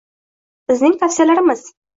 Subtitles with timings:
[0.71, 1.67] Bizning tavsiyalarimiz: